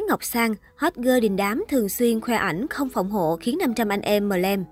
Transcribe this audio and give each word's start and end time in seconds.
Thái 0.00 0.06
Ngọc 0.08 0.24
Sang, 0.24 0.54
hot 0.76 0.94
girl 0.94 1.20
đình 1.20 1.36
đám 1.36 1.64
thường 1.68 1.88
xuyên 1.88 2.20
khoe 2.20 2.36
ảnh 2.36 2.66
không 2.68 2.88
phòng 2.88 3.10
hộ 3.10 3.36
khiến 3.40 3.58
500 3.58 3.88
anh 3.88 4.00
em 4.00 4.28
mờ 4.28 4.36
lem. 4.36 4.64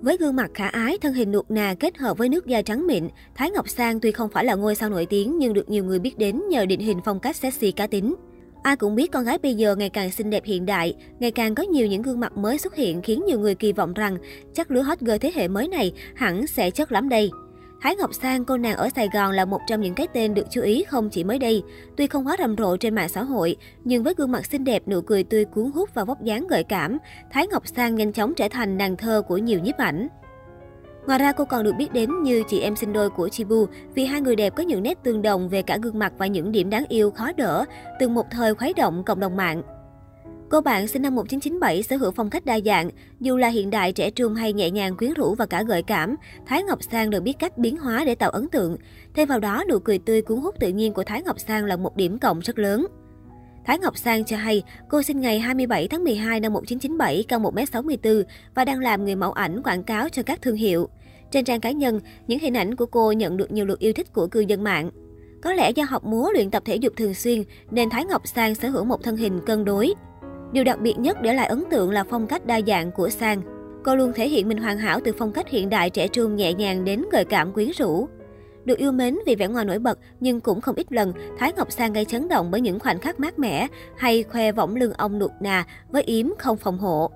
Với 0.00 0.16
gương 0.16 0.36
mặt 0.36 0.50
khả 0.54 0.68
ái, 0.68 0.98
thân 0.98 1.14
hình 1.14 1.32
nuột 1.32 1.50
nà 1.50 1.74
kết 1.80 1.98
hợp 1.98 2.18
với 2.18 2.28
nước 2.28 2.46
da 2.46 2.62
trắng 2.62 2.86
mịn, 2.86 3.08
Thái 3.34 3.50
Ngọc 3.50 3.68
Sang 3.68 4.00
tuy 4.00 4.12
không 4.12 4.30
phải 4.30 4.44
là 4.44 4.54
ngôi 4.54 4.74
sao 4.74 4.90
nổi 4.90 5.06
tiếng 5.06 5.38
nhưng 5.38 5.52
được 5.52 5.68
nhiều 5.68 5.84
người 5.84 5.98
biết 5.98 6.18
đến 6.18 6.42
nhờ 6.50 6.66
định 6.66 6.80
hình 6.80 7.00
phong 7.04 7.20
cách 7.20 7.36
sexy 7.36 7.70
cá 7.70 7.86
tính. 7.86 8.14
Ai 8.62 8.76
cũng 8.76 8.94
biết 8.94 9.12
con 9.12 9.24
gái 9.24 9.38
bây 9.38 9.54
giờ 9.54 9.76
ngày 9.76 9.90
càng 9.90 10.10
xinh 10.10 10.30
đẹp 10.30 10.44
hiện 10.44 10.66
đại, 10.66 10.94
ngày 11.18 11.30
càng 11.30 11.54
có 11.54 11.62
nhiều 11.62 11.86
những 11.86 12.02
gương 12.02 12.20
mặt 12.20 12.36
mới 12.36 12.58
xuất 12.58 12.74
hiện 12.74 13.02
khiến 13.02 13.24
nhiều 13.26 13.38
người 13.38 13.54
kỳ 13.54 13.72
vọng 13.72 13.94
rằng 13.94 14.18
chắc 14.54 14.70
lứa 14.70 14.82
hot 14.82 15.00
girl 15.00 15.16
thế 15.20 15.32
hệ 15.34 15.48
mới 15.48 15.68
này 15.68 15.92
hẳn 16.14 16.46
sẽ 16.46 16.70
chất 16.70 16.92
lắm 16.92 17.08
đây. 17.08 17.30
Thái 17.84 17.96
Ngọc 17.96 18.14
Sang, 18.14 18.44
cô 18.44 18.56
nàng 18.56 18.76
ở 18.76 18.88
Sài 18.88 19.08
Gòn 19.12 19.32
là 19.32 19.44
một 19.44 19.60
trong 19.66 19.80
những 19.80 19.94
cái 19.94 20.06
tên 20.12 20.34
được 20.34 20.46
chú 20.50 20.62
ý 20.62 20.84
không 20.84 21.10
chỉ 21.10 21.24
mới 21.24 21.38
đây. 21.38 21.62
Tuy 21.96 22.06
không 22.06 22.26
quá 22.26 22.36
rầm 22.38 22.56
rộ 22.56 22.76
trên 22.76 22.94
mạng 22.94 23.08
xã 23.08 23.22
hội, 23.22 23.56
nhưng 23.84 24.02
với 24.02 24.14
gương 24.16 24.32
mặt 24.32 24.46
xinh 24.46 24.64
đẹp, 24.64 24.88
nụ 24.88 25.00
cười 25.00 25.24
tươi 25.24 25.44
cuốn 25.44 25.70
hút 25.74 25.90
và 25.94 26.04
vóc 26.04 26.22
dáng 26.22 26.46
gợi 26.46 26.64
cảm, 26.64 26.98
Thái 27.30 27.46
Ngọc 27.46 27.66
Sang 27.66 27.94
nhanh 27.94 28.12
chóng 28.12 28.34
trở 28.34 28.48
thành 28.48 28.76
nàng 28.76 28.96
thơ 28.96 29.22
của 29.28 29.36
nhiều 29.36 29.60
nhiếp 29.60 29.76
ảnh. 29.76 30.08
Ngoài 31.06 31.18
ra, 31.18 31.32
cô 31.32 31.44
còn 31.44 31.64
được 31.64 31.72
biết 31.78 31.92
đến 31.92 32.22
như 32.22 32.42
chị 32.48 32.60
em 32.60 32.76
sinh 32.76 32.92
đôi 32.92 33.10
của 33.10 33.28
Chibu 33.28 33.66
vì 33.94 34.04
hai 34.04 34.20
người 34.20 34.36
đẹp 34.36 34.54
có 34.56 34.62
những 34.62 34.82
nét 34.82 34.98
tương 35.02 35.22
đồng 35.22 35.48
về 35.48 35.62
cả 35.62 35.78
gương 35.82 35.98
mặt 35.98 36.12
và 36.18 36.26
những 36.26 36.52
điểm 36.52 36.70
đáng 36.70 36.84
yêu 36.88 37.10
khó 37.10 37.32
đỡ, 37.36 37.64
từng 38.00 38.14
một 38.14 38.26
thời 38.30 38.54
khuấy 38.54 38.72
động 38.76 39.04
cộng 39.04 39.20
đồng 39.20 39.36
mạng. 39.36 39.62
Cô 40.50 40.60
bạn 40.60 40.88
sinh 40.88 41.02
năm 41.02 41.14
1997 41.14 41.82
sở 41.82 41.96
hữu 41.96 42.10
phong 42.10 42.30
cách 42.30 42.44
đa 42.44 42.60
dạng, 42.60 42.90
dù 43.20 43.36
là 43.36 43.48
hiện 43.48 43.70
đại 43.70 43.92
trẻ 43.92 44.10
trung 44.10 44.34
hay 44.34 44.52
nhẹ 44.52 44.70
nhàng 44.70 44.96
quyến 44.96 45.14
rũ 45.14 45.34
và 45.34 45.46
cả 45.46 45.62
gợi 45.62 45.82
cảm, 45.82 46.16
Thái 46.46 46.62
Ngọc 46.62 46.82
Sang 46.82 47.10
đều 47.10 47.20
biết 47.20 47.32
cách 47.38 47.58
biến 47.58 47.76
hóa 47.76 48.04
để 48.04 48.14
tạo 48.14 48.30
ấn 48.30 48.48
tượng. 48.48 48.76
Thêm 49.14 49.28
vào 49.28 49.40
đó, 49.40 49.64
nụ 49.68 49.78
cười 49.78 49.98
tươi 49.98 50.22
cuốn 50.22 50.40
hút 50.40 50.54
tự 50.60 50.68
nhiên 50.68 50.92
của 50.92 51.04
Thái 51.04 51.22
Ngọc 51.22 51.40
Sang 51.40 51.64
là 51.64 51.76
một 51.76 51.96
điểm 51.96 52.18
cộng 52.18 52.40
rất 52.40 52.58
lớn. 52.58 52.86
Thái 53.64 53.78
Ngọc 53.78 53.96
Sang 53.96 54.24
cho 54.24 54.36
hay, 54.36 54.62
cô 54.88 55.02
sinh 55.02 55.20
ngày 55.20 55.38
27 55.40 55.88
tháng 55.88 56.04
12 56.04 56.40
năm 56.40 56.52
1997, 56.52 57.24
cao 57.28 57.40
1m64 57.40 58.22
và 58.54 58.64
đang 58.64 58.80
làm 58.80 59.04
người 59.04 59.16
mẫu 59.16 59.32
ảnh 59.32 59.62
quảng 59.62 59.82
cáo 59.82 60.08
cho 60.08 60.22
các 60.22 60.42
thương 60.42 60.56
hiệu. 60.56 60.88
Trên 61.30 61.44
trang 61.44 61.60
cá 61.60 61.70
nhân, 61.70 62.00
những 62.26 62.38
hình 62.38 62.56
ảnh 62.56 62.74
của 62.74 62.86
cô 62.86 63.12
nhận 63.12 63.36
được 63.36 63.52
nhiều 63.52 63.66
lượt 63.66 63.78
yêu 63.78 63.92
thích 63.92 64.12
của 64.12 64.26
cư 64.26 64.40
dân 64.40 64.64
mạng. 64.64 64.90
Có 65.42 65.52
lẽ 65.52 65.70
do 65.70 65.84
học 65.84 66.04
múa 66.04 66.30
luyện 66.34 66.50
tập 66.50 66.62
thể 66.66 66.76
dục 66.76 66.92
thường 66.96 67.14
xuyên 67.14 67.42
nên 67.70 67.90
Thái 67.90 68.04
Ngọc 68.04 68.26
Sang 68.26 68.54
sở 68.54 68.68
hữu 68.68 68.84
một 68.84 69.02
thân 69.02 69.16
hình 69.16 69.40
cân 69.46 69.64
đối. 69.64 69.94
Điều 70.54 70.64
đặc 70.64 70.80
biệt 70.80 70.98
nhất 70.98 71.22
để 71.22 71.34
lại 71.34 71.46
ấn 71.46 71.64
tượng 71.70 71.90
là 71.90 72.04
phong 72.04 72.26
cách 72.26 72.46
đa 72.46 72.60
dạng 72.66 72.92
của 72.92 73.08
Sang. 73.08 73.42
Cô 73.84 73.96
luôn 73.96 74.12
thể 74.12 74.28
hiện 74.28 74.48
mình 74.48 74.58
hoàn 74.58 74.78
hảo 74.78 75.00
từ 75.04 75.12
phong 75.18 75.32
cách 75.32 75.48
hiện 75.48 75.68
đại 75.68 75.90
trẻ 75.90 76.08
trung 76.08 76.36
nhẹ 76.36 76.52
nhàng 76.52 76.84
đến 76.84 77.04
gợi 77.12 77.24
cảm 77.24 77.52
quyến 77.52 77.70
rũ. 77.70 78.08
Được 78.64 78.78
yêu 78.78 78.92
mến 78.92 79.18
vì 79.26 79.34
vẻ 79.34 79.48
ngoài 79.48 79.64
nổi 79.64 79.78
bật, 79.78 79.98
nhưng 80.20 80.40
cũng 80.40 80.60
không 80.60 80.74
ít 80.76 80.92
lần, 80.92 81.12
Thái 81.38 81.52
Ngọc 81.56 81.72
Sang 81.72 81.92
gây 81.92 82.04
chấn 82.04 82.28
động 82.28 82.50
bởi 82.50 82.60
những 82.60 82.78
khoảnh 82.78 82.98
khắc 82.98 83.20
mát 83.20 83.38
mẻ 83.38 83.66
hay 83.96 84.22
khoe 84.22 84.52
võng 84.52 84.76
lưng 84.76 84.92
ông 84.92 85.18
nuột 85.18 85.30
nà 85.40 85.64
với 85.90 86.02
yếm 86.02 86.26
không 86.38 86.56
phòng 86.56 86.78
hộ. 86.78 87.10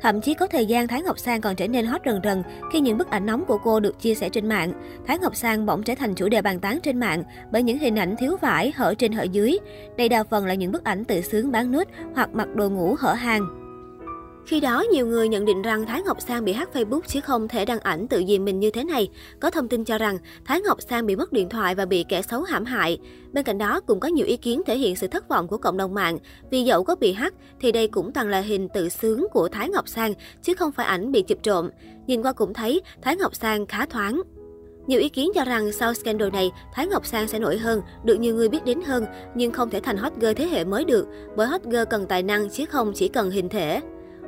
Thậm 0.00 0.20
chí 0.20 0.34
có 0.34 0.46
thời 0.46 0.66
gian 0.66 0.88
Thái 0.88 1.02
Ngọc 1.02 1.18
Sang 1.18 1.40
còn 1.40 1.56
trở 1.56 1.68
nên 1.68 1.86
hot 1.86 2.00
rần 2.06 2.20
rần 2.24 2.42
khi 2.72 2.80
những 2.80 2.98
bức 2.98 3.10
ảnh 3.10 3.26
nóng 3.26 3.44
của 3.44 3.58
cô 3.64 3.80
được 3.80 4.00
chia 4.00 4.14
sẻ 4.14 4.28
trên 4.28 4.48
mạng. 4.48 4.72
Thái 5.06 5.18
Ngọc 5.18 5.36
Sang 5.36 5.66
bỗng 5.66 5.82
trở 5.82 5.94
thành 5.94 6.14
chủ 6.14 6.28
đề 6.28 6.42
bàn 6.42 6.60
tán 6.60 6.78
trên 6.82 7.00
mạng 7.00 7.24
bởi 7.50 7.62
những 7.62 7.78
hình 7.78 7.98
ảnh 7.98 8.16
thiếu 8.16 8.36
vải 8.40 8.72
hở 8.76 8.94
trên 8.94 9.12
hở 9.12 9.22
dưới. 9.22 9.58
Đây 9.96 10.08
đa 10.08 10.24
phần 10.24 10.46
là 10.46 10.54
những 10.54 10.72
bức 10.72 10.84
ảnh 10.84 11.04
tự 11.04 11.20
sướng 11.20 11.52
bán 11.52 11.72
nút 11.72 11.88
hoặc 12.14 12.30
mặc 12.32 12.48
đồ 12.54 12.70
ngủ 12.70 12.96
hở 12.98 13.12
hàng. 13.12 13.65
Khi 14.46 14.60
đó, 14.60 14.84
nhiều 14.92 15.06
người 15.06 15.28
nhận 15.28 15.44
định 15.44 15.62
rằng 15.62 15.86
Thái 15.86 16.02
Ngọc 16.02 16.20
Sang 16.20 16.44
bị 16.44 16.52
hack 16.52 16.74
Facebook 16.74 17.00
chứ 17.06 17.20
không 17.20 17.48
thể 17.48 17.64
đăng 17.64 17.80
ảnh 17.80 18.08
tự 18.08 18.18
diện 18.18 18.44
mình 18.44 18.60
như 18.60 18.70
thế 18.70 18.84
này. 18.84 19.08
Có 19.40 19.50
thông 19.50 19.68
tin 19.68 19.84
cho 19.84 19.98
rằng 19.98 20.18
Thái 20.44 20.60
Ngọc 20.60 20.82
Sang 20.82 21.06
bị 21.06 21.16
mất 21.16 21.32
điện 21.32 21.48
thoại 21.48 21.74
và 21.74 21.84
bị 21.84 22.04
kẻ 22.08 22.22
xấu 22.22 22.42
hãm 22.42 22.64
hại. 22.64 22.98
Bên 23.32 23.44
cạnh 23.44 23.58
đó, 23.58 23.80
cũng 23.80 24.00
có 24.00 24.08
nhiều 24.08 24.26
ý 24.26 24.36
kiến 24.36 24.62
thể 24.66 24.78
hiện 24.78 24.96
sự 24.96 25.06
thất 25.06 25.28
vọng 25.28 25.48
của 25.48 25.56
cộng 25.56 25.76
đồng 25.76 25.94
mạng. 25.94 26.18
Vì 26.50 26.62
dẫu 26.62 26.84
có 26.84 26.94
bị 26.94 27.12
hack, 27.12 27.36
thì 27.60 27.72
đây 27.72 27.88
cũng 27.88 28.12
toàn 28.12 28.28
là 28.28 28.40
hình 28.40 28.68
tự 28.68 28.88
sướng 28.88 29.26
của 29.32 29.48
Thái 29.48 29.68
Ngọc 29.68 29.88
Sang, 29.88 30.14
chứ 30.42 30.54
không 30.54 30.72
phải 30.72 30.86
ảnh 30.86 31.12
bị 31.12 31.22
chụp 31.22 31.38
trộm. 31.42 31.70
Nhìn 32.06 32.22
qua 32.22 32.32
cũng 32.32 32.54
thấy 32.54 32.80
Thái 33.02 33.16
Ngọc 33.16 33.34
Sang 33.34 33.66
khá 33.66 33.86
thoáng. 33.86 34.22
Nhiều 34.86 35.00
ý 35.00 35.08
kiến 35.08 35.30
cho 35.34 35.44
rằng 35.44 35.72
sau 35.72 35.94
scandal 35.94 36.30
này, 36.30 36.50
Thái 36.74 36.86
Ngọc 36.86 37.06
Sang 37.06 37.28
sẽ 37.28 37.38
nổi 37.38 37.58
hơn, 37.58 37.80
được 38.04 38.14
nhiều 38.14 38.34
người 38.34 38.48
biết 38.48 38.64
đến 38.64 38.80
hơn, 38.82 39.04
nhưng 39.34 39.52
không 39.52 39.70
thể 39.70 39.80
thành 39.80 39.96
hot 39.96 40.12
girl 40.20 40.32
thế 40.32 40.46
hệ 40.46 40.64
mới 40.64 40.84
được, 40.84 41.06
bởi 41.36 41.46
hot 41.46 41.62
girl 41.62 41.84
cần 41.90 42.06
tài 42.06 42.22
năng 42.22 42.50
chứ 42.50 42.64
không 42.66 42.92
chỉ 42.94 43.08
cần 43.08 43.30
hình 43.30 43.48
thể. 43.48 43.80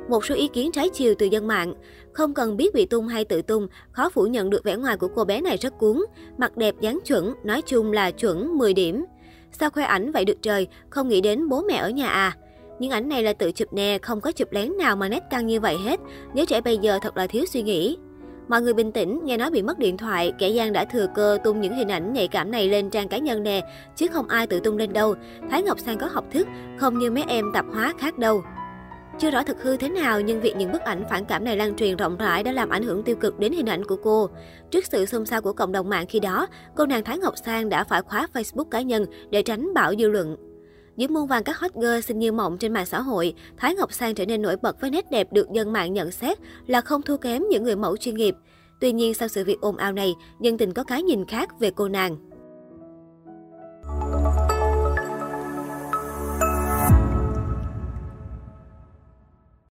Một 0.09 0.25
số 0.25 0.35
ý 0.35 0.47
kiến 0.47 0.71
trái 0.71 0.89
chiều 0.93 1.13
từ 1.17 1.25
dân 1.25 1.47
mạng. 1.47 1.73
Không 2.13 2.33
cần 2.33 2.57
biết 2.57 2.73
bị 2.73 2.85
tung 2.85 3.07
hay 3.07 3.25
tự 3.25 3.41
tung, 3.41 3.67
khó 3.91 4.09
phủ 4.09 4.23
nhận 4.23 4.49
được 4.49 4.63
vẻ 4.63 4.75
ngoài 4.75 4.97
của 4.97 5.07
cô 5.15 5.25
bé 5.25 5.41
này 5.41 5.57
rất 5.57 5.77
cuốn. 5.77 6.01
Mặt 6.37 6.57
đẹp 6.57 6.75
dáng 6.81 6.99
chuẩn, 7.05 7.33
nói 7.43 7.61
chung 7.61 7.91
là 7.91 8.11
chuẩn 8.11 8.57
10 8.57 8.73
điểm. 8.73 9.05
Sao 9.51 9.69
khoe 9.69 9.83
ảnh 9.83 10.11
vậy 10.11 10.25
được 10.25 10.41
trời, 10.41 10.67
không 10.89 11.07
nghĩ 11.07 11.21
đến 11.21 11.49
bố 11.49 11.61
mẹ 11.61 11.75
ở 11.75 11.89
nhà 11.89 12.07
à? 12.07 12.37
Những 12.79 12.91
ảnh 12.91 13.09
này 13.09 13.23
là 13.23 13.33
tự 13.33 13.51
chụp 13.51 13.73
nè, 13.73 13.97
không 14.01 14.21
có 14.21 14.31
chụp 14.31 14.51
lén 14.51 14.77
nào 14.77 14.95
mà 14.95 15.09
nét 15.09 15.23
căng 15.29 15.47
như 15.47 15.59
vậy 15.59 15.77
hết. 15.85 15.99
Giới 16.33 16.45
trẻ 16.45 16.61
bây 16.61 16.77
giờ 16.77 16.99
thật 17.01 17.17
là 17.17 17.27
thiếu 17.27 17.45
suy 17.45 17.61
nghĩ. 17.61 17.97
Mọi 18.47 18.61
người 18.61 18.73
bình 18.73 18.91
tĩnh, 18.91 19.21
nghe 19.23 19.37
nói 19.37 19.51
bị 19.51 19.61
mất 19.61 19.79
điện 19.79 19.97
thoại, 19.97 20.33
kẻ 20.39 20.49
gian 20.49 20.73
đã 20.73 20.85
thừa 20.85 21.07
cơ 21.15 21.37
tung 21.43 21.61
những 21.61 21.75
hình 21.75 21.91
ảnh 21.91 22.13
nhạy 22.13 22.27
cảm 22.27 22.51
này 22.51 22.69
lên 22.69 22.89
trang 22.89 23.07
cá 23.07 23.17
nhân 23.17 23.43
nè, 23.43 23.61
chứ 23.95 24.07
không 24.07 24.27
ai 24.27 24.47
tự 24.47 24.59
tung 24.59 24.77
lên 24.77 24.93
đâu. 24.93 25.15
Thái 25.49 25.63
Ngọc 25.63 25.79
Sang 25.79 25.97
có 25.97 26.07
học 26.11 26.25
thức, 26.31 26.47
không 26.77 26.99
như 26.99 27.11
mấy 27.11 27.23
em 27.27 27.45
tạp 27.53 27.65
hóa 27.73 27.93
khác 27.99 28.17
đâu. 28.17 28.41
Chưa 29.19 29.31
rõ 29.31 29.43
thực 29.43 29.63
hư 29.63 29.77
thế 29.77 29.89
nào 29.89 30.21
nhưng 30.21 30.41
việc 30.41 30.55
những 30.55 30.71
bức 30.71 30.81
ảnh 30.81 31.03
phản 31.09 31.25
cảm 31.25 31.43
này 31.43 31.57
lan 31.57 31.75
truyền 31.75 31.97
rộng 31.97 32.17
rãi 32.17 32.43
đã 32.43 32.51
làm 32.51 32.69
ảnh 32.69 32.83
hưởng 32.83 33.03
tiêu 33.03 33.15
cực 33.15 33.39
đến 33.39 33.53
hình 33.53 33.65
ảnh 33.65 33.85
của 33.85 33.95
cô. 33.95 34.29
Trước 34.71 34.85
sự 34.85 35.05
xôn 35.05 35.25
xao 35.25 35.41
của 35.41 35.53
cộng 35.53 35.71
đồng 35.71 35.89
mạng 35.89 36.05
khi 36.09 36.19
đó, 36.19 36.47
cô 36.75 36.85
nàng 36.85 37.03
Thái 37.03 37.17
Ngọc 37.17 37.33
Sang 37.45 37.69
đã 37.69 37.83
phải 37.83 38.01
khóa 38.01 38.27
Facebook 38.33 38.63
cá 38.63 38.81
nhân 38.81 39.05
để 39.29 39.41
tránh 39.41 39.73
bão 39.73 39.93
dư 39.99 40.09
luận. 40.09 40.35
Giữa 40.97 41.07
muôn 41.07 41.27
vàng 41.27 41.43
các 41.43 41.57
hot 41.57 41.73
girl 41.73 41.99
xinh 41.99 42.19
như 42.19 42.31
mộng 42.31 42.57
trên 42.57 42.73
mạng 42.73 42.85
xã 42.85 43.01
hội, 43.01 43.33
Thái 43.57 43.75
Ngọc 43.75 43.93
Sang 43.93 44.15
trở 44.15 44.25
nên 44.25 44.41
nổi 44.41 44.55
bật 44.61 44.81
với 44.81 44.89
nét 44.89 45.11
đẹp 45.11 45.33
được 45.33 45.47
dân 45.53 45.73
mạng 45.73 45.93
nhận 45.93 46.11
xét 46.11 46.37
là 46.67 46.81
không 46.81 47.01
thua 47.01 47.17
kém 47.17 47.43
những 47.49 47.63
người 47.63 47.75
mẫu 47.75 47.97
chuyên 47.97 48.15
nghiệp. 48.15 48.35
Tuy 48.81 48.91
nhiên 48.91 49.13
sau 49.13 49.27
sự 49.27 49.43
việc 49.43 49.61
ồn 49.61 49.77
ào 49.77 49.91
này, 49.91 50.13
dân 50.41 50.57
tình 50.57 50.73
có 50.73 50.83
cái 50.83 51.03
nhìn 51.03 51.25
khác 51.25 51.59
về 51.59 51.71
cô 51.75 51.87
nàng. 51.87 52.28